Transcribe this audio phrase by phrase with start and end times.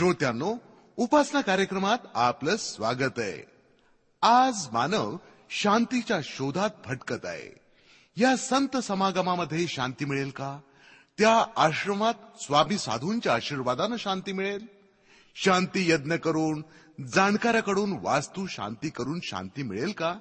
[0.00, 0.56] श्रोत्यांनो
[0.96, 3.46] उपासना कार्यक्रमात आपलं स्वागत आहे.
[4.22, 5.16] आज मानव
[5.50, 7.58] शांतीच्या शोधात भटकत आहे.
[8.16, 10.60] या संत समागमामध्ये शांती मिळेल का?
[11.18, 14.66] त्या आश्रमात स्वामी साधूंच्या आशीर्वादानं शांती मिळेल?
[15.34, 16.64] शांती यज्ञ करून
[17.06, 20.14] जाणकाराकडून वास्तू शांती करून शांती मिळेल का?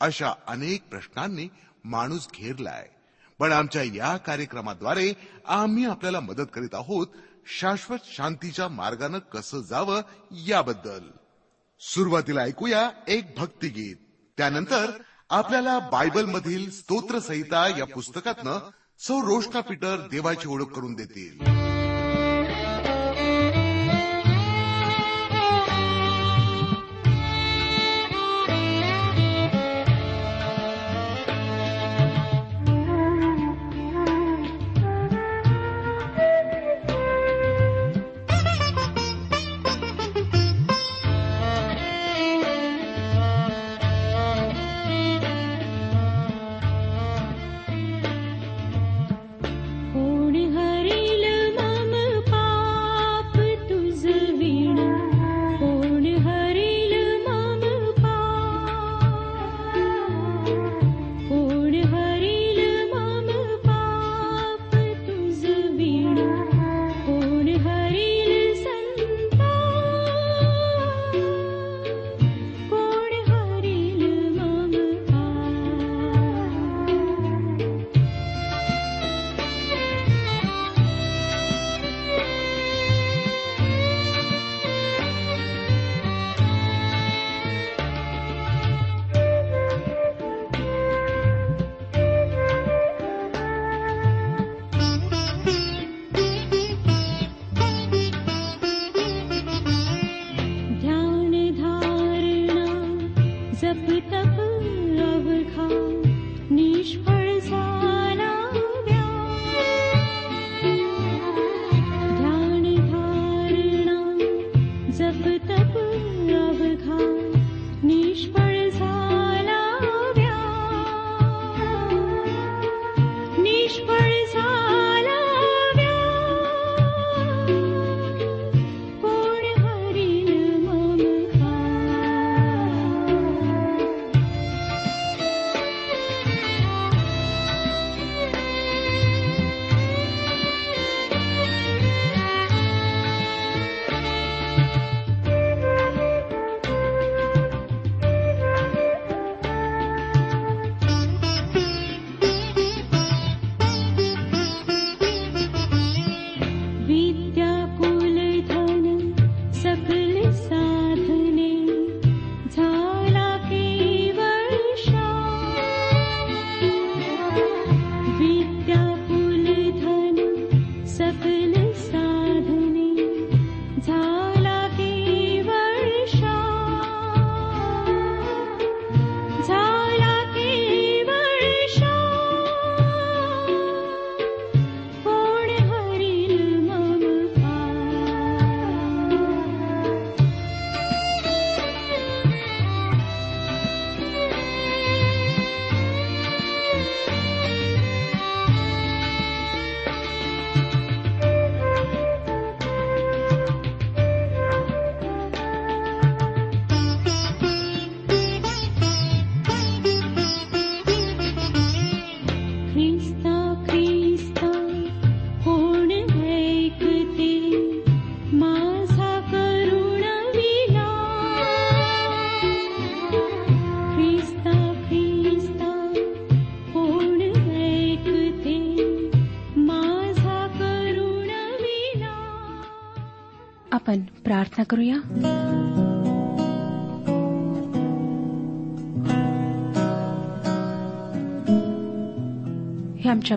[0.00, 1.48] अशा अनेक प्रश्नांनी
[1.84, 2.88] माणूस घेरलाय.
[3.38, 5.12] पण आमच्या या कार्यक्रमाद्वारे
[5.46, 7.06] आम्ही आपल्याला मदत करीत आहोत
[7.58, 11.10] शाश्वत शांतीच्या मार्गानं कसं जावं याबद्दल.
[11.80, 13.96] सुरुवातीला ऐकूया एक भक्तिगीत.
[14.36, 14.90] त्यानंतर
[15.30, 21.59] आपल्याला बायबल मधील स्तोत्रसहिता या पुस्तकातनं सौ रोष्टा पीटर देवाची ओळख करून देतील.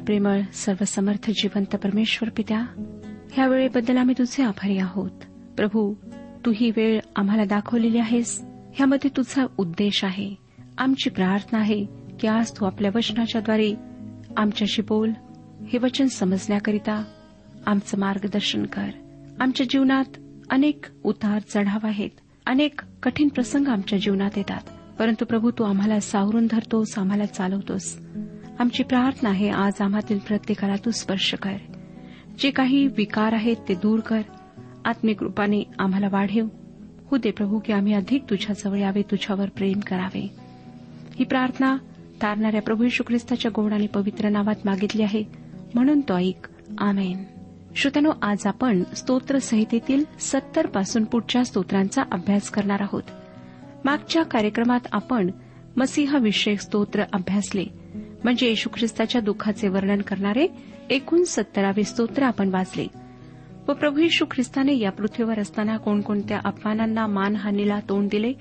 [0.06, 2.62] प्रेमळ सर्वसमर्थ जिवंत परमेश्वर पित्या
[3.34, 5.12] ह्या वेळेबद्दल आम्ही तुझे आभारी आहोत.
[5.58, 5.94] प्रभू
[6.46, 8.42] तू ही वेळ आम्हाला दाखवलेली आहेस.
[8.76, 10.36] ह्यामध्ये तुझा उद्देश आहे.
[10.78, 11.86] आमची प्रार्थना आहे
[12.20, 13.76] की आज तू आपल्या वचनाच्याद्वारे
[14.38, 15.10] आमच्याशी बोल.
[15.68, 17.04] हे वचन समजण्याकरिता
[17.66, 18.90] आमचं मार्गदर्शन कर.
[19.40, 20.18] आमच्या जीवनात
[20.50, 22.10] अनेक उतार चढाव आहेत.
[22.46, 24.62] अनेक कठीण प्रसंग आमच्या जीवनात येतात.
[25.00, 28.00] परंतु प्रभू तू आम्हाला सावरून धरतोस आम्हाला चालवतोस.
[28.60, 31.56] आमची प्रार्थना आहे आज आम्हातील प्रत्येकाला तू स्पर्श कर.
[32.40, 34.22] जे काही विकार आहेत ते दूर कर.
[34.86, 36.48] आत्मिक रूपाने आम्हाला वाढेव.
[37.12, 40.36] हो दे प्रभू की आम्ही अधिक तुझ्याजवळ यावे तुझ्यावर प्रेम करावे.
[41.16, 41.78] ही प्रार्थना
[42.22, 45.24] तारणाऱ्या प्रभू यशू ख्रिस्ताच्या गोड आणि पवित्र नावात मागितली आहे.
[45.76, 46.48] म्हणून तो ऐक.
[46.78, 47.24] आमेन.
[47.76, 53.04] श्रोत्यानो आज आपण स्तोत्र संहितेतील सत्तरपासून पुढच्या स्तोत्रांचा अभ्यास करणार आहोत.
[53.86, 55.32] मागच्या कार्यक्रमात आपण
[55.78, 56.18] मसीहा
[56.58, 57.83] स्तोत्र अभ्यासले.
[58.24, 60.48] म्हणजे येशू ख्रिस्ताच्या दुःखाचे वर्णन करणारे
[60.90, 62.88] एकूण सत्तरावे स्तोत्र आपण वाचले.
[63.68, 68.34] व प्रभू येशू ख्रिस्ताने या पृथ्वीवर असताना कोणकोणत्या अपमानांना मानहानीला तोंड दिले?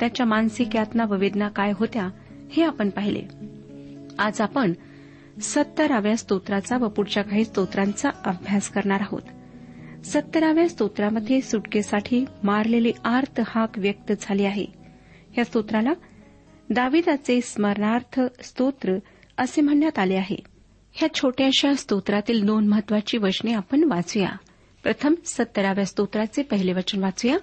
[0.00, 2.08] त्याच्या मानसिक यातना व वेदना काय होत्या?
[2.50, 3.22] हे आपण पाहिले.
[4.18, 4.72] आज आपण
[5.40, 9.22] सत्तराव्या स्तोत्राचा व पुढच्या काही स्तोत्रांचा अभ्यास करणार आहोत.
[10.04, 14.66] सत्तराव्या स्तोत्रामध्ये सुटकेसाठी मारलेली आर्त हाक व्यक्त झाली आहे.
[15.38, 15.92] या स्तोत्राला
[16.70, 18.98] दाविदाचे स्मरणार्थ स्तोत्र
[19.38, 20.36] असे म्हणण्यात आले आहे.
[20.92, 24.28] ह्या छोट्याशा स्तोत्रातील दोन महत्वाची वचने आपण वाचूया.
[24.82, 27.36] प्रथम सत्तराव्या स्तोत्राचे पहिले वचन वाचूया.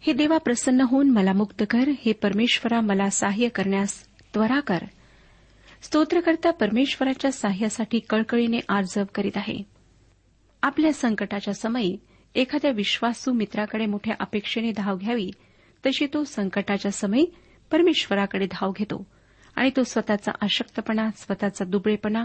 [0.00, 1.88] हे देवा प्रसन्न होऊन मला मुक्त कर.
[1.88, 4.04] हे परमेश्वरा मला सहाय्य करण्यास
[4.34, 4.78] त्वरा कर.
[5.82, 9.62] स्तोत्रकर्ता परमेश्वराच्या सहाय्यासाठी कळकळीने आर्जव करीत आहे.
[10.62, 11.96] आपल्या संकटाच्या समयी
[12.34, 15.30] एखाद्या विश्वासू मित्राकडे मोठ्या अपेक्षेने धाव घ्यावी
[15.86, 17.26] तशी तो संकटाच्या समयी
[17.70, 19.06] परमेश्वराकडे धाव घेतो.
[19.56, 22.24] आणि तो स्वतःचा अशक्तपणा स्वतःचा दुबळेपणा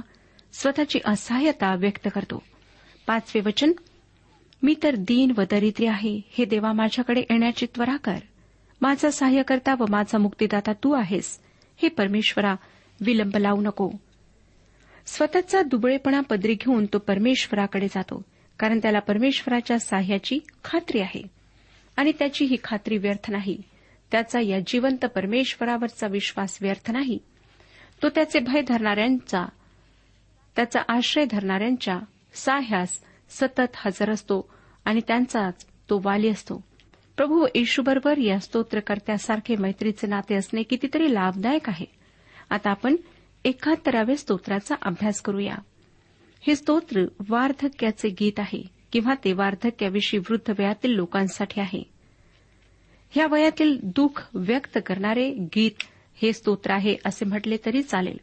[0.54, 2.44] स्वतःची असहाय्यता व्यक्त करतो.
[3.08, 3.72] पाचवे वचन
[4.64, 6.22] मी तर दीन व दरिद्री आहे.
[6.30, 8.18] हे देवा माझ्याकडे येण्याची त्वरा कर.
[8.82, 11.40] माझा सहाय्यकर्ता व माझा मुक्तीदाता तू आहेस.
[11.78, 12.56] हे परमेश्वरा
[13.02, 13.90] विलंब लावू नको.
[15.06, 18.22] स्वतःचा दुबळेपणा पदरी घेऊन तो परमेश्वराकडे जातो
[18.60, 21.22] कारण त्याला परमेश्वराच्या साह्याची खात्री आहे.
[21.98, 23.62] आणि त्याची ही खात्री व्यर्थ नाही.
[24.12, 27.20] त्याचा या जिवंत परमेश्वरावरचा विश्वास व्यर्थ नाही.
[28.04, 29.46] तो त्याचे भय धरणाऱ्यांचा
[30.56, 32.00] त्याचा आश्रय धरणाऱ्यांच्या
[32.34, 33.00] साह्यास
[33.30, 34.50] सतत हजर असतो
[34.86, 36.64] आणि त्यांचाच तो वाली असतो.
[37.18, 41.86] प्रभू येशूबरोबर या स्तोत्रकर्त्यासारखे मैत्रीचे नाते असणे कितीतरी लाभदायक आहे.
[42.50, 42.96] आता आपण
[43.46, 45.56] एकाहत्तराव्या स्तोत्राचा अभ्यास करूया.
[46.42, 51.97] हे स्तोत्र वार्धक्याचे गीत आहे किंवा ते वार्धक्याविषयी वृद्ध वयातील लोकांसाठी आहे.
[53.10, 55.84] ह्या वयातील दुःख व्यक्त करणारे गीत
[56.22, 58.18] हे स्तोत्र आहे असे म्हटले तरी चालेल.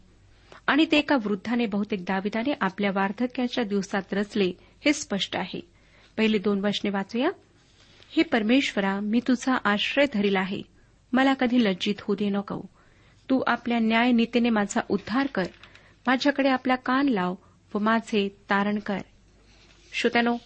[0.66, 4.52] आणि ते एका वृद्धाने बहुतेक दाविदाने आपल्या वार्धक्याच्या दिवसात रचले
[4.84, 5.60] हे स्पष्ट आहे.
[6.16, 7.28] पहिले दोन वचने वाचूया.
[8.16, 10.62] हे परमेश्वरा मी तुझा आश्रय धरीला आहे.
[11.12, 12.60] मला कधी लज्जित होऊ दे नको.
[13.30, 15.44] तू आपल्या न्याय नीतीने माझा उद्धार कर.
[16.06, 17.34] माझ्याकडे आपला कान लाव
[17.74, 18.98] व माझे तारण कर.
[19.92, 20.36] श्रोत्यानो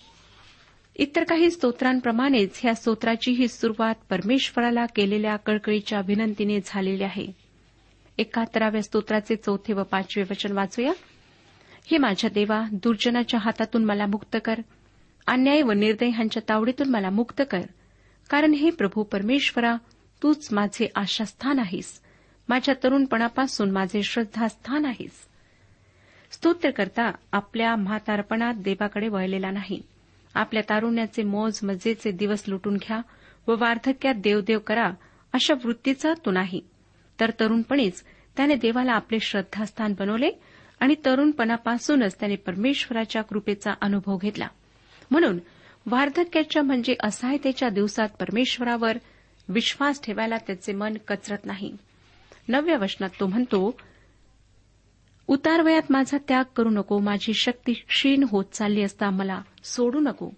[0.98, 7.26] इतर काही स्तोत्रांप्रमाणेच ह्या स्तोत्राची ही सुरुवात परमेश्वराला केलेल्या कळकळीच्या विनंतीने झालेली आहे.
[8.18, 10.92] एकाहत्तराव्या स्तोत्राचे चौथे व पाचवे वचन वाचूया.
[11.90, 14.54] हे माझ्या देवा दुर्जनाच्या हातातून मला मुक्त कर.
[15.26, 17.60] अन्याय व निर्दय ह्यांच्या तावडीतून मला मुक्त कर.
[18.30, 19.76] कारण हे प्रभू परमेश्वरा
[20.22, 22.00] तूच माझे आशास्थान आहेस.
[22.48, 25.12] माझ्या तरुणपणापासून माझे श्रद्धास्थान आहेस.
[26.30, 29.82] स्तोत्रकर्ता आपल्या म्हातारपणात देवाकडे वळलेला नाही.
[30.34, 33.00] आपल्या तारुण्याचे मोज मजेचे दिवस लुटून घ्या
[33.46, 34.90] व वार्धक्यात देवदेव करा
[35.32, 36.60] अशा वृत्तीचा तो नाही.
[37.20, 38.04] तर तरुणपणीच
[38.36, 40.30] त्याने देवाला आपले श्रद्धास्थान बनवले
[40.80, 44.48] आणि तरुणपणापासूनच त्याने परमेश्वराच्या कृपेचा अनुभव घेतला.
[45.10, 45.38] म्हणून
[45.86, 48.96] वार्धक्याच्या म्हणजे असहायतेच्या दिवसात परमेश्वरावर
[49.48, 51.76] विश्वास ठेवायला त्याचे मन कचरत नाही.
[52.48, 53.78] नवव्या वचनात तो म्हणतो
[55.26, 60.30] उतारवयात माझा त्याग करू नको माझी शक्ती क्षीण होत चालली असता मला सोडू नको.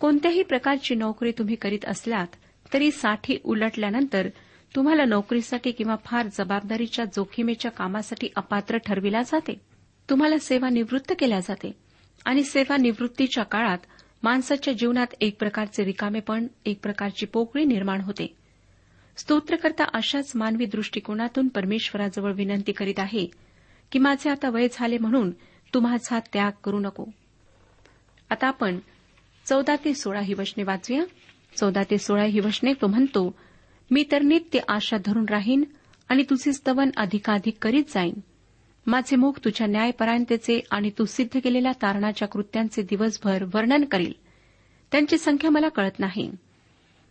[0.00, 2.26] कोणत्याही प्रकारची नोकरी तुम्ही करीत असल्यात
[2.72, 4.28] तरी साठी उलटल्यानंतर
[4.76, 9.60] तुम्हाला नोकरीसाठी किंवा फार जबाबदारीच्या जोखीमेच्या कामासाठी अपात्र ठरविल्या जाते.
[10.10, 11.72] तुम्हाला सेवानिवृत्त केल्या जाते.
[12.24, 13.78] आणि सेवानिवृत्तीच्या काळात
[14.22, 18.36] माणसाच्या जीवनात एक प्रकारचे रिकामेपण एक प्रकारची पोकळी निर्माण होते.
[19.16, 23.30] स्तोत्रकर्ता अशाच मानवी दृष्टिकोनातून परमेश्वराजवळ विनंती करीत आहे
[23.92, 25.30] की माझे आता वय झाले म्हणून
[25.74, 27.04] तुम्हाचा त्याग करू नको.
[28.30, 28.78] आता आपण
[29.46, 31.04] चौदा ते सोळा ही वचने वाचूया.
[31.56, 33.34] चौदा ते सोळा ही वचने तो म्हणतो
[33.90, 35.64] मी तर नित्य आशा धरून राहीन
[36.08, 38.14] आणि तुझे स्तवन अधिकाधिक करीत जाईन.
[38.86, 44.12] माझे मुख तुझ्या न्यायपरायणतेचे आणि तू सिद्ध केलेल्या तारणाच्या कृत्यांचे दिवसभर वर्णन करील.
[44.92, 46.32] त्यांची संख्या मला कळत नाही.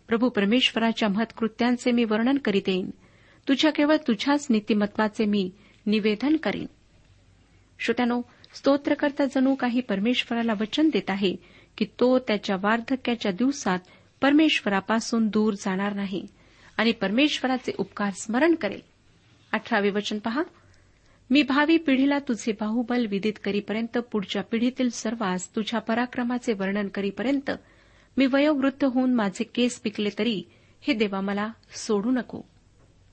[0.07, 2.89] प्रभू परमेश्वराच्या महत्कृत्यांचे मी वर्णन करीत येईन.
[3.47, 5.51] तुझ्या केवळ तुझ्याच नीतिमत्वाचे मी
[5.85, 6.65] निवेदन करीन.
[7.79, 8.21] श्रोत्यानो
[8.57, 11.35] स्तोत्रकर्ता जणू काही परमेश्वराला वचन देत आहे
[11.77, 13.79] की तो त्याच्या वार्धक्याच्या दिवसात
[14.21, 16.25] परमेश्वरापासून दूर जाणार नाही
[16.77, 18.79] आणि परमेश्वराचे उपकार स्मरण करेल.
[19.51, 20.43] अठरावे वचन पहा.
[21.29, 27.51] मी भावी पिढीला तुझे बाहुबल विदित करीपर्यंत पुढच्या पिढीतील सर्वांस तुझ्या पराक्रमाचे वर्णन करीपर्यंत
[28.17, 30.43] मी वयोवृद्ध होऊन माझे केस पिकले तरी
[30.81, 32.41] हे देवा मला सोडू नको.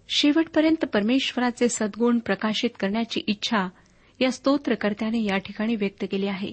[0.08, 3.68] शेवटपर्यंत परमेश्वराचे सद्गुण प्रकाशित करण्याची इच्छा
[4.21, 6.52] या स्तोत्रकर्त्याने या ठिकाणी व्यक्त केली आहे.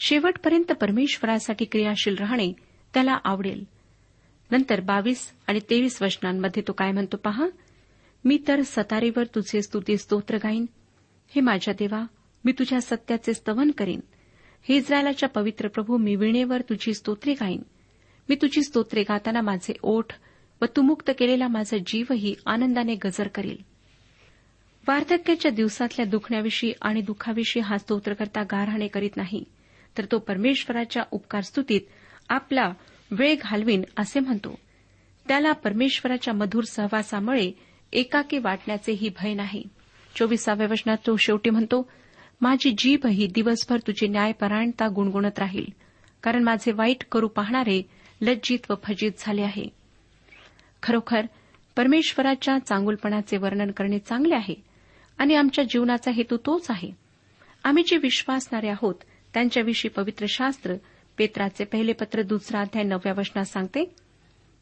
[0.00, 2.52] शेवटपर्यंत परमेश्वरासाठी क्रियाशील राहणे
[2.94, 3.64] त्याला आवडेल.
[4.50, 7.46] नंतर बावीस आणि तेवीस वचनांमध्ये तो काय म्हणतो पहा?
[8.24, 10.66] मी तर सतारीवर तुझे स्तुती स्तोत्र गाईन.
[11.28, 12.04] हे माझ्या देवा
[12.44, 14.00] मी तुझ्या सत्याचे स्तवन करीन.
[14.62, 17.62] हे इस्रायलाच्या पवित्र प्रभू मी विणेवर तुझी स्तोत्रे गाईन.
[18.28, 20.06] मी तुझी स्तोत्रे गाताना माझे ओठ
[20.62, 23.56] व तू मुक्त केलेला माझा जीवही आनंदाने गजर करील.
[24.88, 29.44] वार्धक्याच्या दिवसातल्या दुखण्याविषयी आणि दुःखाविषयी हा स्तोत्रकर्ता गारहाणे करीत नाही.
[29.98, 31.80] तर तो परमेश्वराच्या उपकारस्तुतीत
[32.28, 32.72] आपला
[33.10, 34.58] वेळ घालवीन असे म्हणतो.
[35.28, 37.52] त्याला परमेश्वराच्या मधुर सहवासामुळे
[37.92, 39.62] एकाकी वाटण्याचेही भय नाही.
[40.16, 41.90] चोवीसाव्या वचनात तो शेवटी म्हणतो
[42.40, 45.64] माझी जीभ ही दिवसभर तुझी न्यायपरायणता गुणगुणत राहील.
[46.22, 47.82] कारण माझे वाईट करू पाहणारे
[48.20, 49.68] लज्जित व फजित झाले आहे.
[50.82, 51.26] खरोखर
[51.76, 54.67] परमेश्वराच्या चांगुलपणाचे वर्णन करणे चांगले आहे.
[55.18, 56.90] आणि आमच्या जीवनाचा हेतू तोच आहे.
[57.64, 58.94] आम्ही जे विश्वासणारे आहोत
[59.34, 60.74] त्यांच्याविषयी पवित्र शास्त्र
[61.18, 63.84] पेत्राचे पहिले पत्र दुसरा अध्याय नवव्या वचनात सांगते.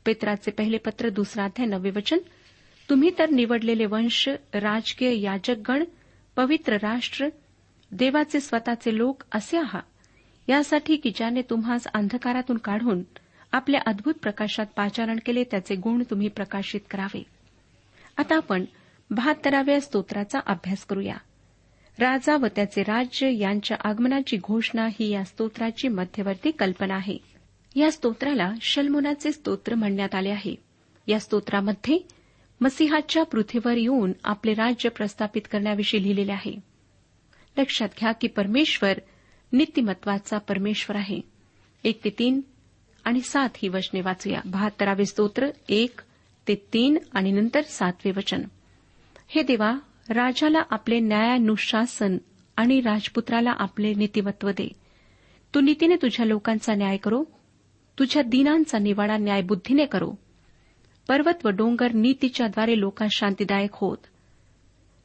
[0.07, 2.19] पेत्राचे पहिले पत्र दुसरा अध्याय नववे वचन
[2.91, 5.85] तुम्ही तर निवडलेले वंश राजकीय याजकगण
[6.37, 7.29] पवित्र राष्ट्र
[7.91, 9.83] देवाचे स्वतःचे लोक असे आहात
[10.49, 13.03] यासाठी की ज्याने तुम्हास अंधकारातून काढून
[13.53, 17.23] आपल्या अद्भुत प्रकाशात पाचारण केले त्याचे गुण तुम्ही प्रकाशित करावे.
[18.17, 18.65] आता आपण
[19.11, 21.15] बहात्तराव्या स्तोत्राचा अभ्यास करूया.
[21.99, 27.19] राजा व त्याचे राज्य यांच्या आगमनाची घोषणा ही या स्तोत्राची मध्यवर्ती कल्पना आहे.
[27.77, 30.55] या स्तोत्राला शल्मुनाचे स्तोत्र म्हणण्यात आले आहे.
[31.07, 32.09] या स्तोत्रामध्ये
[32.61, 36.55] मसिहाच्या पृथ्वीवर येऊन आपले राज्य प्रस्थापित करण्याविषयी लिहिलेले आहे.
[37.59, 38.99] लक्षात घ्या की परमेश्वर
[39.53, 41.21] नित्यमत्वाचा परमेश्वर आहे.
[41.85, 42.41] एक ते तीन
[43.05, 44.41] आणि सात ही वचने वाचूया.
[44.45, 46.01] बहात्तरावे स्तोत्र एक
[46.49, 48.43] ते तीन आणि नंतर सातवे वचन.
[49.29, 49.79] हे देवा
[50.09, 52.19] राजाला आपले न्यायानुशासन
[52.57, 54.69] आणि राजपुत्राला आपले नीतिमत्व दे.
[55.55, 57.25] तू नीतीने तुझ्या लोकांचा न्याय करो
[57.99, 60.13] तुझ्या दिनांचा निवाडा न्यायबुद्धीने करो.
[61.09, 63.99] पर्वत व डोंगर नीतीच्याद्वारे लोकांस शांतीदायक होत.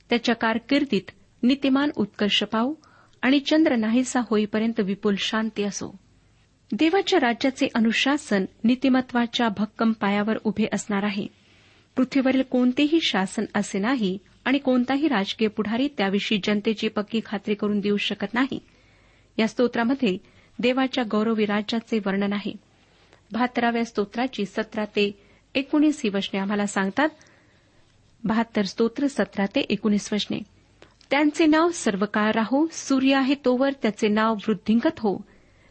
[0.10, 1.12] त्याच्या कारकिर्दीत
[1.44, 2.74] नीतिमान उत्कर्ष पावू
[3.22, 6.00] आणि चंद्र नाहीसा होईपर्यंत विपुल शांती असो.
[6.72, 11.41] देवाच्या राज्याचे अनुशासन नीतिमत्वाच्या भक्कम पायावर उभे असणार आहे.
[11.96, 17.98] पृथ्वीवरील कोणतेही शासन असे नाही आणि कोणताही राजकीय पुढारी त्याविषयी जनतेची पक्की खात्री करून देऊ
[17.98, 18.60] शकत नाही.
[19.38, 20.18] या स्तोत्रामध्ये
[20.60, 22.54] देवाच्या गौरवी राज्याचे वर्णन आहे.
[23.32, 25.20] बहात्तराव्या स्तोत्राची सतरा ते
[25.56, 27.10] एकोणीस ही वचने आम्हाला सांगतात.
[28.24, 30.40] बहात्तर स्तोत्र सतरा ते एकोणीस वचने.
[31.10, 35.18] त्यांचे नाव सर्वकाळ राहो सूर्य आहे तोवर त्याचे नाव वृद्धिंगत हो.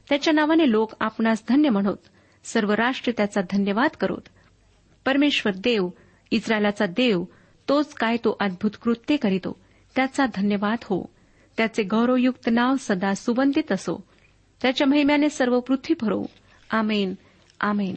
[0.09, 1.97] त्याच्या नावाने लोक आपणास धन्य म्हणत.
[2.45, 4.29] सर्व राष्ट्र त्याचा धन्यवाद करोत.
[5.07, 5.89] परमेश्वर देव
[6.31, 7.25] इस्रायलाचा देव
[7.69, 9.61] तोच काय तो अद्भुत कृत्य करीतो
[9.97, 11.13] त्याचा धन्यवाद हो.
[11.57, 14.07] त्याचे गौरवयुक्त नाव सदा सुवंदित असो.
[14.63, 16.27] त्याच्या महिम्याने सर्व पृथ्वी भरो.
[16.71, 17.15] आमेन
[17.61, 17.95] आमेन.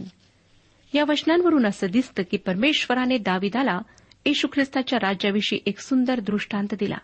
[0.94, 3.80] या वचनांवरून असं दिसतं की परमेश्वराने दाविदाला
[4.26, 6.98] येशू ख्रिस्ताच्या राज्याविषयी एक सुंदर दृष्टांत दिला.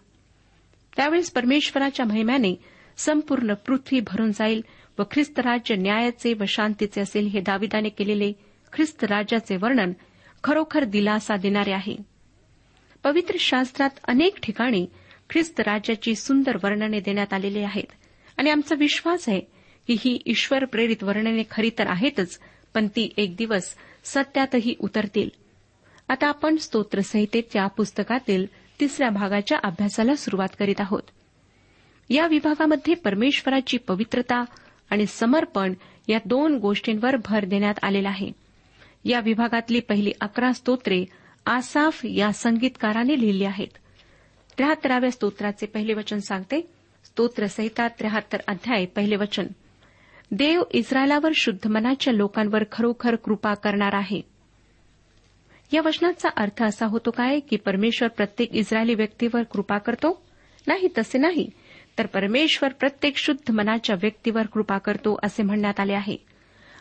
[0.95, 2.55] त्यावेळेस परमेश्वराच्या महिम्याने
[2.97, 4.63] संपूर्ण पृथ्वी भरून जाईल
[4.99, 8.33] व ख्रिस्त राज्य न्यायाचे व शांतीचे असेल हे दाविदाने केलेले
[8.73, 9.91] ख्रिस्त राज्याचे वर्णन
[10.43, 11.95] खरोखर दिलासा देणारे आहे.
[13.03, 14.85] पवित्र शास्त्रात अनेक ठिकाणी
[15.29, 17.91] ख्रिस्त राज्याची सुंदर वर्णने देण्यात आलेली आहेत.
[18.37, 19.39] आणि आमचा विश्वास आहे
[19.87, 22.39] की ही ईश्वर प्रेरित वर्णने खरी तर आहेतच
[22.73, 25.29] पण ती एक दिवस सत्यातही उतरतील.
[26.09, 28.45] आता आपण स्तोत्रसंहितेच्या पुस्तकातील
[28.79, 31.01] तिसऱ्या भागाच्या अभ्यासाला सुरुवात करीत आहोत.
[32.09, 34.43] या विभागामध्ये परमेश्वराची पवित्रता
[34.89, 35.73] आणि समर्पण
[36.07, 38.31] या दोन गोष्टींवर भर देण्यात आलेला आहे.
[39.03, 41.05] या विभागातली पहिली अकरा स्तोत्रे
[41.45, 43.67] आसाफ या संगीतकाराने लिहिली आहेत.
[44.57, 46.61] त्र्याहत्तराव्या स्तोत्राचे पहिले वचन सांगते.
[47.05, 49.47] स्तोत्रसहिता त्र्याहत्तर अध्याय पहिले वचन.
[50.31, 54.21] देव इस्रायलावर शुद्ध मनाच्या लोकांवर खरोखर कृपा करणार आहे.
[55.73, 60.25] या वचनाचा अर्थ असा होतो काय की परमेश्वर प्रत्येक इस्रायली व्यक्तीवर कृपा करतो?
[60.67, 61.49] नाही तसे नाही.
[61.97, 66.17] तर परमेश्वर प्रत्येक शुद्ध मनाच्या व्यक्तीवर कृपा करतो असे म्हणण्यात आले आहे.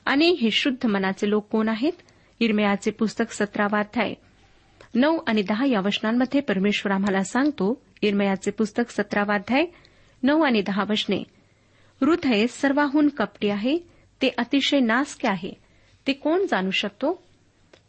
[0.07, 1.93] आणि हे शुद्ध मनाचे लोक कोण आहेत?
[2.41, 4.15] इरमयाचे पुस्तक सतरावा अध्याय.
[4.95, 9.67] नऊ आणि दहा या वचनांमध्ये परमेश्वर आम्हाला सांगतो इरमयाचे पुस्तक सतरावा अध्याय
[10.23, 11.19] नऊ आणि दहा वचने.
[12.01, 13.79] हृदय सर्वाहून कपटी आहे
[14.23, 15.53] ते अतिशय नासके आहे.
[16.07, 17.23] ते कोण जाणू शकतो?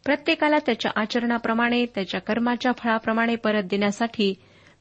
[0.04, 4.34] प्रत्येकाला त्याच्या आचरणाप्रमाणे त्याच्या कर्माच्या फळाप्रमाणे परत देण्यासाठी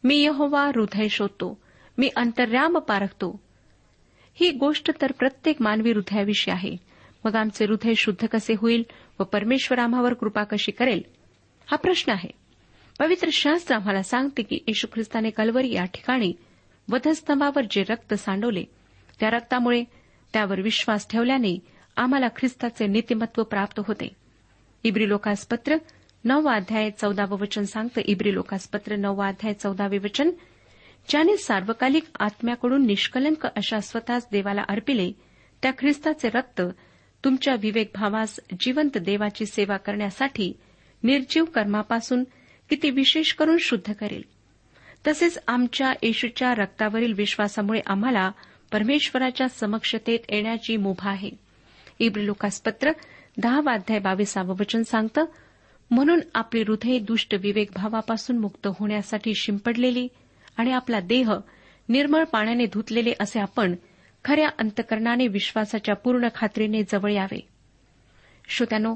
[0.04, 1.62] मी यहोवा हृदय शोधतो
[1.98, 3.42] मी अंतर्याम पारखतो.
[4.34, 6.76] ही गोष्ट तर प्रत्येक मानवी हृदयाविषयी आहे.
[7.26, 8.84] मग आमचे हृदय शुद्ध कसे होईल?
[9.20, 11.02] व परमेश्वर आम्हावर कृपा कशी करेल?
[11.66, 12.30] हा प्रश्न आहे.
[13.00, 16.34] पवित्र शास्त्र आम्हाला सांगते की येशू ख्रिस्ताने कलवरी या ठिकाणी
[16.90, 18.64] वधस्तंभावर जे रक्त सांडवले
[19.20, 19.84] त्या रक्तामुळे
[20.34, 21.60] त्यावर विश्वास ठेवल्याने
[21.98, 24.16] आम्हाला ख्रिस्ताचे नीतिमत्व प्राप्त होते.
[24.84, 25.78] इब्री लोकासपत्र
[26.24, 28.02] नववा अध्याय चौदावं वचन सांगतं.
[28.06, 30.32] इब्री लोकासपत्र नववा अध्याय चौदावे वचन
[31.10, 35.12] ज्याने सार्वकालिक आत्म्याकडून निष्कलंक अशा स्वतःच देवाला अर्पिले
[35.62, 36.62] त्या ख्रिस्ताचे रक्त
[37.26, 40.54] तुमच्या विवेकभावास जिवंत देवाची सेवा करण्यासाठी
[41.04, 42.24] निर्जीव कर्मापासून
[42.70, 44.22] किती विशेष करून शुद्ध करेल.
[45.08, 48.32] तसेच आमच्या येशूच्या रक्तावरील विश्वासामुळे आम्हाला
[48.72, 51.30] परमेश्वराच्या समक्षतेत येण्याची मुभा आहे.
[52.00, 52.92] इब्रिलोकासपत्र
[53.38, 55.26] दहावाध्याय दहा वाध्याय बावीसावं वचन सांगतं
[55.92, 60.08] म्हणून आपली हृदय दुष्ट विवेकभावापासून मुक्त होण्यासाठी शिंपडलेली
[60.58, 61.34] आणि आपला देह
[61.90, 63.76] निर्मळ पाण्याने धुतलेले असे आपण
[64.26, 67.48] खऱ्या अंतकरणाने विश्वासाच्या पूर्ण खात्रीने जवळ यावे.
[68.48, 68.96] श्रोत्यानो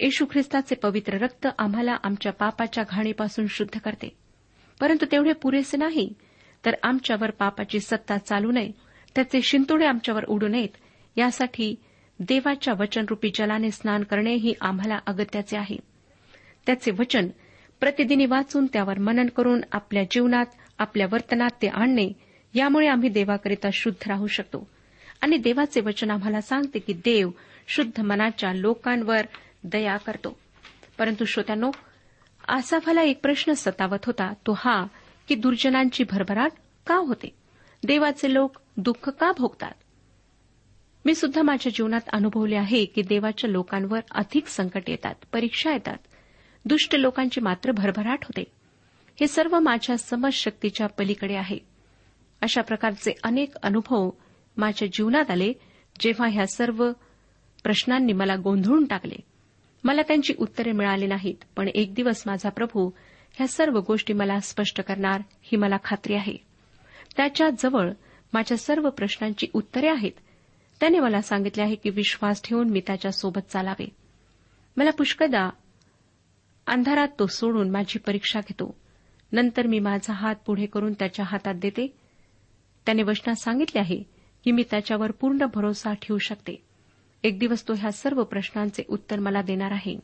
[0.00, 4.16] येशू ख्रिस्ताचे पवित्र रक्त आम्हाला आमच्या पापाच्या घाणीपासून शुद्ध करते.
[4.80, 6.12] परंतु तेवढे पुरेसे नाही
[6.66, 8.70] तर आमच्यावर पापाची सत्ता चालू नये
[9.14, 10.76] त्याचे शिंतोडे आमच्यावर उडू नयेत
[11.16, 11.74] यासाठी
[12.20, 15.76] देवाच्या वचनरूपी जलाने स्नान करणे ही आम्हाला अगत्याचे आहे.
[16.66, 17.28] त्याचे वचन
[17.80, 20.46] प्रतिदिनी वाचून त्यावर मनन करून आपल्या जीवनात
[20.78, 24.68] आपल्या वर्तनात ते आणणे यामुळे आम्ही देवाकरिता शुद्ध राहू शकतो.
[25.20, 27.30] आणि देवाचे वचन आम्हाला सांगते की देव
[27.68, 29.26] शुद्ध मनाच्या लोकांवर
[29.64, 30.38] दया करतो.
[30.98, 31.70] परंतु श्रोत्यांनो
[32.48, 34.86] आसाफाला एक प्रश्न सतावत होता तो हा
[35.28, 36.50] की दुर्जनांची भरभराट
[36.86, 37.34] का होते?
[37.86, 39.72] देवाचे लोक दुःख का भोगतात?
[41.04, 45.96] मी सुद्धा माझ्या जीवनात अनुभवले आहे की देवाच्या लोकांवर अधिक संकट येतात परीक्षा येतात.
[46.64, 48.44] दुष्ट लोकांची मात्र भरभराट होते.
[49.20, 51.67] हे सर्व माझ्या समज शक्तीच्या पलीकडे आहे.
[52.40, 54.10] अशा प्रकारचे अनेक अनुभव
[54.56, 55.52] माझ्या जीवनात आले
[56.00, 56.92] जेव्हा ह्या सर्व
[57.64, 59.16] प्रश्नांनी मला गोंधळून टाकले.
[59.84, 62.90] मला त्यांची उत्तरे मिळाली नाहीत पण एक दिवस माझा प्रभू
[63.32, 66.36] ह्या सर्व गोष्टी मला स्पष्ट करणार ही मला खात्री आहे.
[67.16, 67.92] त्याच्याजवळ
[68.32, 70.12] माझ्या सर्व प्रश्नांची उत्तरे आहेत.
[70.80, 73.88] त्याने मला सांगितले आहे की विश्वास ठेवून मी त्याच्यासोबत चालावे.
[74.76, 75.50] मला पुष्कदा
[76.66, 78.76] अंधारात तो सोडून माझी परीक्षा घेतो.
[79.32, 81.96] नंतर मी माझा हात पुढे करून त्याच्या हातात देते.
[82.88, 84.02] त्याने वचनात सांगितले आहे
[84.44, 86.62] की मी त्याच्यावर पूर्ण भरोसा ठेवू शकते.
[87.22, 89.98] एक दिवस तो ह्या सर्व प्रश्नांचे उत्तर मला देणार आहे.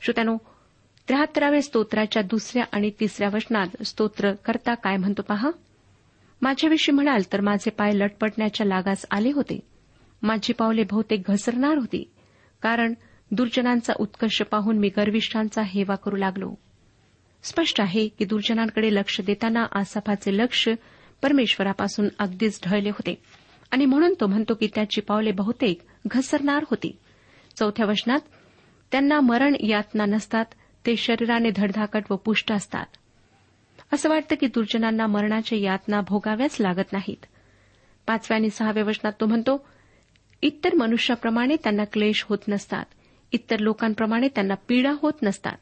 [0.00, 0.36] श्रोत्यानो
[1.08, 5.50] त्र्याहत्तराव्या स्तोत्राच्या दुसऱ्या आणि तिसऱ्या वचनात स्तोत्र करता काय म्हणतो पहा?
[6.42, 9.60] माझ्याविषयी म्हणाल तर माझे पाय लटपटण्याच्या लागास आले होते.
[10.22, 12.10] माझी पावले बहुतेक घसरणार होती.
[12.62, 12.94] कारण
[13.30, 16.54] दुर्जनांचा उत्कर्ष पाहून मी गर्विष्ठांचा हेवा करू लागलो.
[17.42, 20.68] स्पष्ट आहे की दुर्जनांकडे लक्ष देताना आसाफाचे लक्ष
[21.22, 23.22] परमेश्वरापासून अगदीच ढळले होते.
[23.70, 26.98] आणि म्हणून तो म्हणतो की त्याची पावले बहुतेक घसरणार होती.
[27.56, 28.20] चौथ्या वचनात
[28.92, 30.44] त्यांना मरण यातना नसतात
[30.86, 32.86] ते शरीराने धडधाकट व पुष्ट असतात.
[33.92, 37.26] असं वाटतं की दुर्जनांना मरणाच्या यातना भोगाव्याच लागत नाहीत.
[38.06, 39.66] पाचव्या आणि सहाव्या वचनात तो म्हणतो
[40.42, 42.84] इतर मनुष्याप्रमाणे त्यांना क्लेश होत नसतात.
[43.32, 45.56] इतर लोकांप्रमाणे त्यांना पीडा होत नसतात.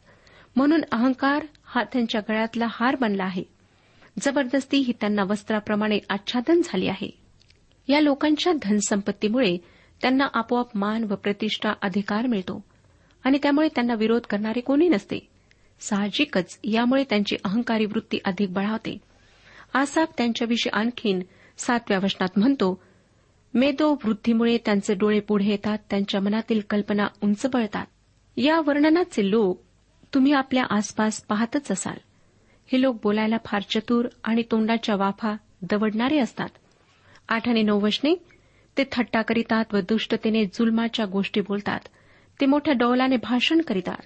[0.56, 3.57] म्हणून अहंकार हा त्यांच्या गळ्यातला हार बनला आहे.
[4.20, 7.11] जबरदस्ती ही त्यांना वस्त्राप्रमाणे आच्छादन झाली आहे.
[7.88, 9.59] या लोकांच्या धनसंपत्तीमुळे
[10.02, 12.64] त्यांना आपोआप मान व प्रतिष्ठा अधिकार मिळतो
[13.24, 15.28] आणि त्यामुळे त्यांना विरोध करणारे कोणी नसते.
[15.81, 18.98] साहजिकच यामुळे त्यांची अहंकारी वृत्ती अधिक बळावते
[19.74, 21.20] आसाप त्यांच्याविषयी आणखीन
[21.59, 22.83] सातव्या वचनात म्हणतो
[23.54, 27.87] मेदो वृद्धीमुळे त्यांचे डोळे पुढे येतात त्यांच्या मनातील कल्पना उंच बळतात
[28.37, 29.62] या वर्णनाचे लोक
[30.14, 31.96] तुम्ही आपल्या आसपास पाहतच असाल.
[32.72, 35.37] हे लोक बोलायला फार चतुर आणि तोंडाच्या वाफा
[35.70, 36.48] दवडणारे असतात.
[37.28, 38.14] आठ आणि नऊ वशने
[38.78, 41.81] ते थट्टा करीतात व दुष्टतेने जुलमाच्या गोष्टी बोलतात.
[42.40, 44.02] ते मोठ्या डौलाने भाषण करीतात.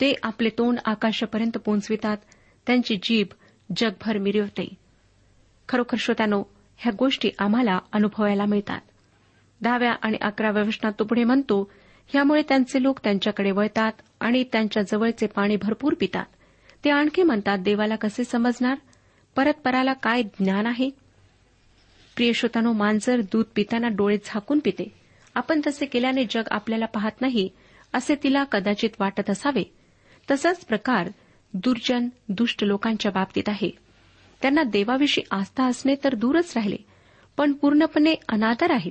[0.00, 2.16] ते आपले तोंड आकाशापर्यंत पोचवितात.
[2.66, 3.26] त्यांची जीभ
[3.76, 4.68] जगभर मिरवते.
[5.68, 6.42] खरोखर श्रोत्यानो
[6.76, 8.80] ह्या गोष्टी आम्हाला अनुभवायला मिळतात.
[9.60, 11.70] दहाव्या आणि अकराव्या वचनात तो पुढे म्हणतो
[12.08, 16.24] ह्यामुळे त्यांचे लोक त्यांच्याकडे वळतात आणि त्यांच्या जवळचे पाणी भरपूर पितात.
[16.84, 18.78] ते आणखी म्हणतात देवाला कसे समजणार?
[19.36, 20.90] परतपराला काय ज्ञान आहे?
[22.16, 24.92] प्रियश्रोतानो मांजर दूध पिताना डोळे झाकून पिते.
[25.34, 27.48] आपण तसे केल्याने जग आपल्याला पाहत नाही
[27.92, 29.62] असे तिला कदाचित वाटत असावे.
[30.30, 31.08] तसाच प्रकार
[31.54, 33.70] दुर्जन दुष्ट लोकांच्या बाबतीत आहे.
[34.42, 36.76] त्यांना देवाविषयी आस्था असणे तर दूरच राहिले
[37.36, 38.90] पण पूर्णपणे अनादर आहे.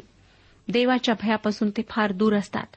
[0.67, 2.67] देवाच्या भयापासून ते फार दूर असतात.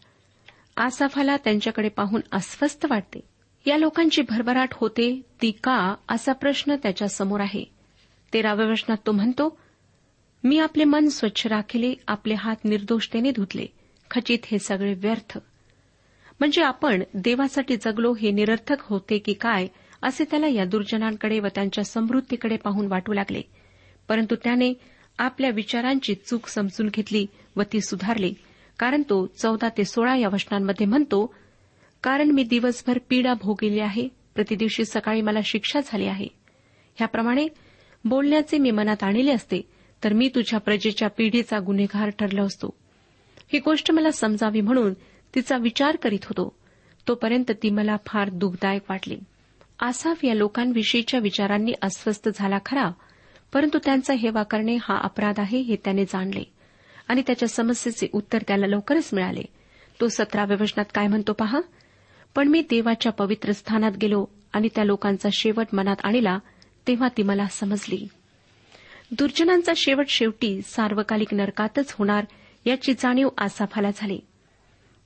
[0.77, 3.32] आसाफाला त्यांच्याकडे पाहून अस्वस्थ वाटते.
[3.66, 7.64] या लोकांची भरभराट होते ती का असा प्रश्न त्याच्यासमोर आहे.
[8.33, 9.59] तेराव्या वचनात तो म्हणतो
[10.44, 13.66] मी आपले मन स्वच्छ राखिले आपले हात निर्दोषतेने धुतले.
[14.11, 15.38] खचित हे सगळे व्यर्थ.
[16.40, 19.66] म्हणजे आपण देवासाठी जगलो हे निरर्थक होते की काय
[20.03, 23.42] असे त्याला या दुर्जनांकडे व त्यांच्या समृद्धीकडे पाहून वाटू लागले.
[24.09, 24.75] परंतु त्याने
[25.18, 28.35] आपल्या विचारांची चूक समजून घेतली व ती सुधारली.
[28.79, 31.35] कारण तो चौदा ते सोळा या वचनांमध्ये म्हणतो
[32.02, 34.08] कारण मी दिवसभर पीडा भोगिली आहे.
[34.34, 36.26] प्रतिदिवशी सकाळी मला शिक्षा झाली आहे.
[36.96, 37.48] ह्याप्रमाणे
[38.04, 39.60] बोलण्याचे मी मनात आणले असते
[40.04, 42.74] तर मी तुझ्या प्रजेच्या पिढीचा गुन्हेगार ठरलो असतो.
[43.52, 44.92] ही गोष्ट मला समजावी म्हणून
[45.34, 46.56] तिचा विचार करीत होतो.
[47.08, 49.16] तोपर्यंत ती मला फार दुःखदायक वाटली.
[49.80, 52.90] आसाफ या लोकांविषयीच्या विचारांनी अस्वस्थ झाला खरा
[53.52, 56.42] परंतु त्यांचा हेवा करणे हा अपराध आहे हे त्याने जाणले.
[57.08, 59.42] आणि त्याच्या समस्येचे उत्तर त्याला लवकरच मिळाले.
[60.00, 61.60] तो सतराव्या वचनात काय म्हणतो पहा?
[62.35, 66.38] पण मी देवाच्या पवित्र स्थानात गेलो आणि त्या लोकांचा शेवट मनात आणला
[66.87, 68.09] तेव्हा ती मला समजली.
[69.11, 72.25] दुर्जनांचा शेवट शेवटी सार्वकालिक नरकातच होणार
[72.66, 74.21] याची जाणीव आसाफाला झाली.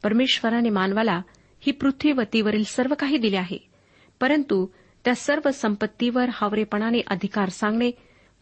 [0.02, 1.20] परमेश्वराने मानवाला
[1.60, 3.58] ही पृथ्वीवतीवरील सर्व काही दिले आहे
[4.20, 4.66] परंतु
[5.04, 7.90] त्या सर्व संपत्तीवर हावरेपणाने अधिकार सांगणे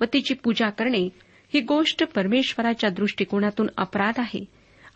[0.00, 1.08] व तिची पूजा करणे
[1.54, 4.44] ही गोष्ट परमेश्वराच्या दृष्टिकोनातून अपराध आहे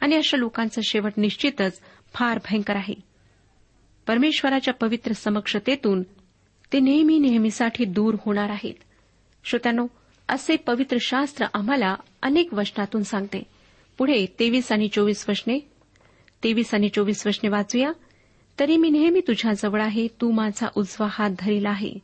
[0.01, 1.81] आणि अशा लोकांचा शेवट निश्चितच
[2.14, 3.07] फार भयंकर आहे.
[4.08, 6.02] परमेश्वराच्या पवित्र समक्षतेतून
[6.72, 8.74] ते नेहमी नेहमीसाठी दूर होणार आहेत.
[9.44, 9.86] श्रोत्यानो
[10.28, 13.42] असे पवित्र शास्त्र आम्हाला अनेक वचनातून सांगते.
[13.98, 15.58] पुढे तेवीस आणि चोवीस वचने.
[16.44, 17.92] तेवीस आणि चोवीस वचने वाचूया.
[18.60, 21.94] तरी मी नेहमी तुझ्याजवळ आहे तू माझा उजवा हात धरीला आहे.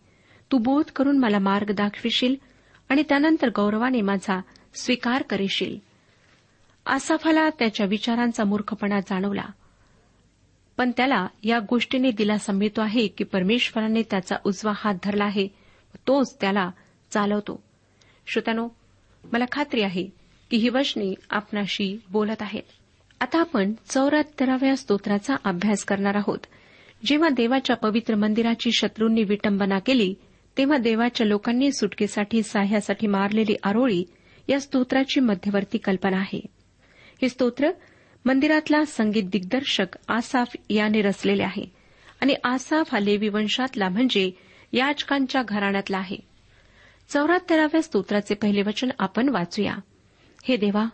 [0.52, 2.34] तू बोध करून मला मार्ग दाखविशील
[2.88, 4.40] आणि त्यानंतर गौरवाने माझा
[4.74, 5.78] स्वीकार करेशील.
[6.86, 9.44] आसाफाला त्याच्या विचारांचा मूर्खपणा जाणवला.
[10.76, 15.48] पण त्याला या गोष्टीने दिलासा मिळतो आहे की परमेश्वराने त्याचा उजवा हात धरला आहे.
[16.06, 16.70] तोच त्याला
[17.10, 17.62] चालवतो.
[18.26, 18.68] श्रोत्यानो
[19.32, 20.08] मला खात्री आहे
[20.50, 22.62] की ही वचने आपणाशी बोलत आहेत.
[23.20, 26.38] आता आपण चौऱ्याहत्तराव्या स्तोत्राचा अभ्यास करणार आहोत.
[27.04, 30.14] जेव्हा देवाच्या पवित्र मंदिराची शत्रूंनी विटंबना केली
[30.58, 34.04] तेव्हा देवाच्या लोकांनी सुटकेसाठी साह्यासाठी मारलेली आरोळी
[34.48, 36.40] या स्तोत्राची मध्यवर्ती कल्पना आहे.
[37.22, 37.70] हे स्तोत्र
[38.24, 41.72] मंदिरातला संगीत दिग्दर्शक आसाफ याने रचलेले आहे.
[42.20, 44.30] आणि आसाफ हा लेवी वंशातला म्हणजे
[44.72, 46.16] याचकांच्या घराण्यातला आहे.
[47.08, 49.74] चौऱ्याहत्तराव्या स्तोत्राचे पहिले वचन आपण वाचूया.
[50.44, 50.84] हे देवा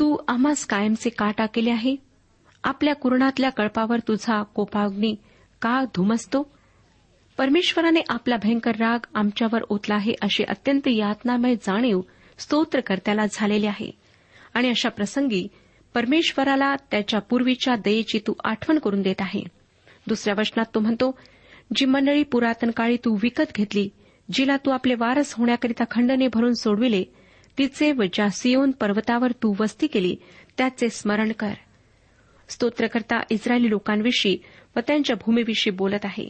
[0.00, 1.96] तू आम्हास कायमचे का टाकेले आहे.
[2.64, 5.16] आपल्या कुरणातल्या कळपावर तुझा कोपाग्नी
[5.62, 6.52] का धुमसतो?
[7.38, 12.00] परमेश्वराने आपला भयंकर राग आमच्यावर ओतला आहे अशी अत्यंत यातनामय जाणीव
[12.38, 13.90] स्तोत्रकर्त्याला झालेली आहे.
[14.54, 15.48] आणि अशा प्रसंगी
[15.94, 19.42] परमेश्वराला त्याच्या पूर्वीच्या दयेची तू आठवण करून देत आहे.
[20.06, 21.18] दुसऱ्या वचनात तो म्हणतो
[21.76, 23.88] जी मंडळी पुरातन काळी तू विकत घेतली
[24.32, 27.04] जिला तू आपले वारस होण्याकरिता खंडने भरून सोडविले
[27.58, 30.16] तिचे व ज्या सियोन पर्वतावर तू वस्ती केली
[30.58, 31.52] त्याचे स्मरण कर.
[32.48, 34.38] स्तोत्रकर्ता इस्रायली लोकांविषयी
[34.76, 36.28] व त्यांच्या भूमीविषयी बोलत आहे.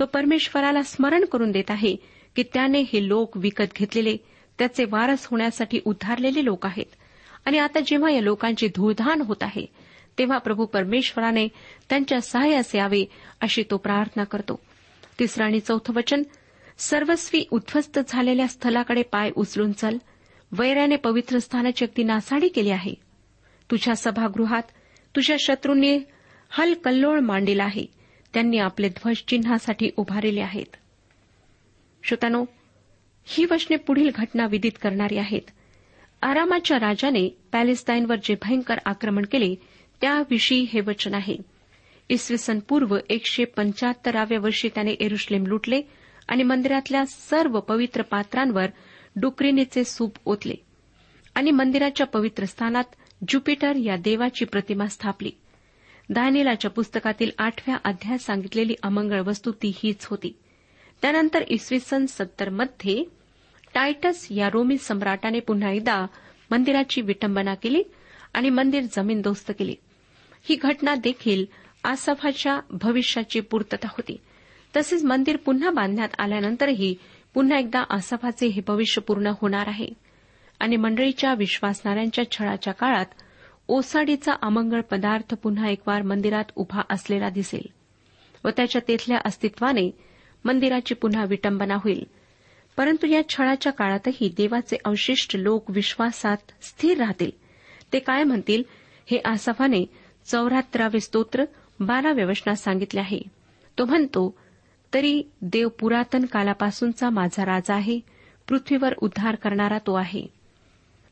[0.00, 1.96] तो परमेश्वराला स्मरण करून देत आहे
[2.36, 4.16] की त्याने हे लोक विकत घेतलेले
[4.58, 7.01] त्याचे वारस होण्यासाठी उद्धारलेले लोक आहेत.
[7.44, 9.66] आणि आता जेव्हा या लोकांची धूळधाण होत आहे
[10.18, 11.48] तेव्हा प्रभू परमेश्वराने
[11.88, 13.04] त्यांच्या सहाय्यास यावे
[13.40, 14.60] अशी तो प्रार्थना करतो.
[15.18, 16.22] तिसरं आणि चौथं वचन
[16.78, 19.96] सर्वस्वी उद्ध्वस्त झालेल्या स्थलाकडे पाय उचलून चल.
[20.52, 22.94] वैराने पवित्र स्थानाची अगदी नासाडी केली आहे.
[23.70, 24.62] तुझ्या सभागृहात
[25.16, 25.98] तुझ्या शत्रूंनी
[26.50, 27.86] हलकल्लोळ मांडलेला आहे.
[28.34, 30.76] त्यांनी आपले ध्वज चिन्हासाठी उभारले आहेत.
[32.04, 32.44] श्रोतानो
[33.24, 35.50] ही वचने पुढील घटना विदित करणारी आहेत.
[36.22, 39.54] आरामाच्या राजाने पॅलेस्टाईनवर जे भयंकर आक्रमण केले
[40.00, 41.36] त्याविषयी हे वचन आहे.
[42.08, 45.82] इसवी सन पूर्व एकशे पंच्याहत्तराव्या वर्षी त्याने एरुश्लेम लुटले
[46.28, 48.66] आणि मंदिरातल्या सर्व पवित्र पात्रांवर
[49.16, 50.54] डुक्रिनीचे सूप ओतले
[51.34, 52.84] आणि मंदिराच्या पवित्र स्थानात
[53.28, 55.30] ज्युपिटर या देवाची प्रतिमा स्थापली.
[56.08, 60.36] दानिलाच्या पुस्तकातील आठव्या अध्यायात सांगितलेली अमंगळ वस्तू ती हीच होती.
[61.02, 63.21] त्यानंतर इसवी सन सत्तरमध्ये
[63.74, 66.06] टायटस या रोमी सम्राटाने पुन्हा एकदा
[66.50, 67.82] मंदिराची विटंबना केली
[68.34, 69.74] आणि मंदिर जमीनदोस्त केली.
[70.42, 71.44] ही घटना देखील
[71.84, 74.16] आसफाच्या भविष्याची पूर्तता होती.
[74.76, 76.94] तसेच मंदिर पुन्हा बांधण्यात आल्यानंतरही
[77.34, 79.88] पुन्हा एकदा आसफाचे हे भविष्य पूर्ण होणार आहे.
[80.60, 83.06] आणि मंडळीच्या विश्वासणाऱ्यांच्या छळाच्या काळात
[83.68, 87.68] ओसाडीचा अमंगळ पदार्थ पुन्हा एकवार मंदिरात उभा असलेला दिसेल
[88.44, 89.90] व त्याच्या तेथल्या अस्तित्वाने
[90.44, 92.06] मंदिराची पुन्हा विटंबना होईल.
[92.76, 97.30] परंतु या छळाच्या काळातही देवाचे अवशिष्ट लोक विश्वासात स्थिर राहतील.
[97.92, 98.62] ते काय म्हणतील?
[99.10, 99.84] हे आसाफाने
[100.26, 101.44] चौऱ्याहत्तरावे स्तोत्र
[101.80, 103.20] बाराव्या वचनात सांगितले आहे.
[103.78, 104.38] तो म्हणतो
[104.94, 108.00] तरी देव पुरातन कालापासूनचा माझा राजा आहे
[108.48, 110.26] पृथ्वीवर उद्धार करणारा तो आहे.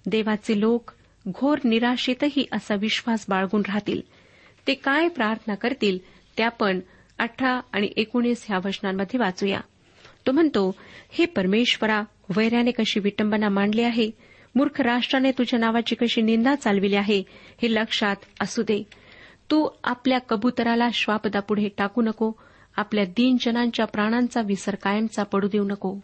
[0.06, 0.90] देवाचे लोक
[1.28, 4.00] घोर निराशेतही असा विश्वास बाळगून राहतील.
[4.66, 5.98] ते काय प्रार्थना करतील
[6.38, 6.80] ते आपण
[7.18, 9.60] अठरा आणि एकोणीस ह्या वचनांमध्ये वाचूया.
[10.26, 10.74] तो म्हणतो
[11.10, 12.02] हे परमेश्वरा
[12.36, 14.10] वैराने कशी विटंबना मांडली आहे.
[14.54, 17.22] मूर्ख राष्ट्राने तुझ्या नावाची कशी निंदा चालविली आहे
[17.62, 18.82] हे लक्षात असू दे.
[19.50, 22.32] तू आपल्या कबुतराला श्वापदापुढे टाकू नको.
[22.76, 25.96] आपल्या दीनजनांच्या प्राणांचा विसर कायमचा पडू देऊ नको.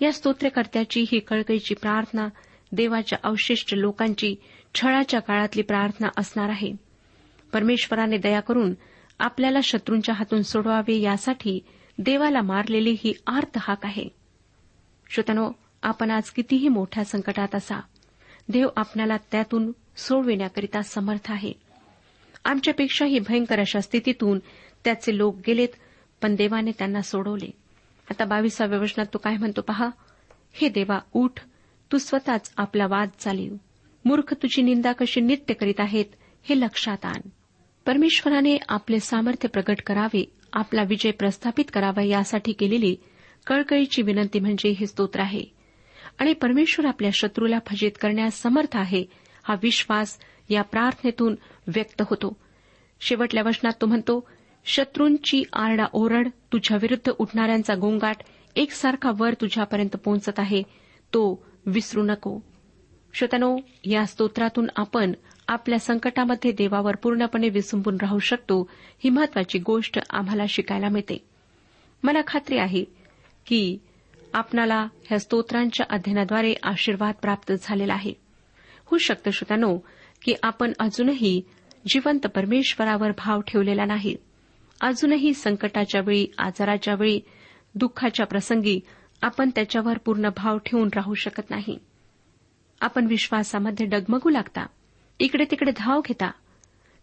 [0.00, 2.28] या स्तोत्रकर्त्याची ही कळकळीची प्रार्थना
[2.72, 4.36] देवाच्या अवशिष्ट लोकांची
[4.74, 6.72] छळाच्या काळातली प्रार्थना असणार आहे.
[7.52, 8.74] परमेश्वराने दया करून
[9.18, 11.60] आपल्याला शत्रूंच्या हातून सोडवावे यासाठी
[12.02, 14.08] देवाला मारलेली ही आर्त हाक आहे.
[15.10, 15.50] श्रोतनो
[15.82, 17.80] आपण आज कितीही मोठ्या संकटात असा
[18.48, 21.52] देव आपल्याला त्यातून सोडविण्याकरिता समर्थ आहे.
[22.44, 24.38] आमच्यापेक्षाही भयंकर अशा स्थितीतून
[24.84, 25.68] त्याचे लोक गेलेत
[26.22, 27.50] पण देवाने त्यांना सोडवले.
[28.10, 29.88] आता बावीसाव्या वचनात तो काय म्हणतो पहा?
[30.52, 31.40] हे देवा उठ
[31.92, 33.54] तू स्वतःच आपला वाद चालीव.
[34.04, 36.06] मूर्ख तुझी निंदा कशी नित्य करीत आहेत
[36.42, 37.28] हे लक्षात आण.
[37.86, 42.96] परमेश्वराने आपले सामर्थ्य प्रकट करावे आपला विजय प्रस्थापित करावा यासाठी केलेली
[43.46, 45.44] कळकळीची विनंती म्हणजे हे स्तोत्र आहे.
[46.18, 49.04] आणि परमेश्वर आपल्या शत्रूला फजित करण्यास समर्थ आहे
[49.42, 51.34] हा विश्वास या प्रार्थनेतून
[51.66, 52.36] व्यक्त होतो.
[53.00, 54.28] शेवटल्या वचनात तो म्हणतो
[54.64, 58.16] शत्रूंची आरडा ओरड तुझ्या विरुद्ध उठणाऱ्यांचा गोंगाट
[58.56, 60.62] एकसारखा वर तुझ्यापर्यंत पोहोचत आहे
[61.14, 62.38] तो विसरू नको.
[63.12, 65.12] श्रोतनो या स्तोत्रातून आपण
[65.50, 71.24] आपल्या संकटामध्ये देवावर पूर्णपणे विसंबून राहू शकतो ही महत्वाची गोष्ट आम्हाला शिकायला मिळते.
[72.02, 72.84] मला खात्री आहे
[73.46, 73.78] की
[74.34, 78.12] आपणाला ह्या स्तोत्रांच्या अध्ययनाद्वारे आशीर्वाद प्राप्त झालेला आहे.
[78.84, 79.78] होऊ शकतं श्रोत्यानो
[80.22, 81.42] की आपण अजूनही
[81.88, 84.16] जिवंत परमेश्वरावर भाव ठेवलेला नाही.
[84.80, 87.20] अजूनही संकटाच्या वेळी आजाराच्या वेळी
[87.74, 88.80] दुःखाच्या प्रसंगी
[89.22, 91.78] आपण त्याच्यावर पूर्ण भाव ठेवून राहू शकत नाही.
[92.80, 94.66] आपण विश्वासामध्ये डगमगू लागता.
[95.20, 96.30] इकडे तिकडे धाव घेता.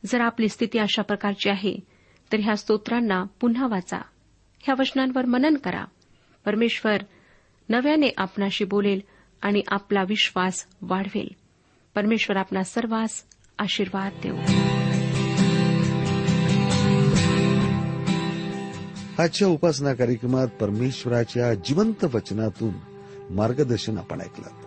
[0.05, 1.79] जर आपली स्थिती अशा प्रकारची आहे
[2.31, 3.97] तर ह्या स्तोत्रांना पुन्हा वाचा.
[4.59, 5.85] ह्या वचनांवर मनन करा.
[6.45, 6.97] परमेश्वर
[7.69, 8.99] नव्याने आपणाशी बोलेल
[9.41, 11.27] आणि आपला विश्वास वाढवेल.
[11.95, 13.23] परमेश्वर आपणा सर्वांस
[13.59, 14.37] आशीर्वाद देऊ.
[19.23, 22.73] आजच्या उपासना कार्यक्रमात परमेश्वराच्या जिवंत वचनातून
[23.29, 24.66] मार्गदर्शन आपण ऐकलं.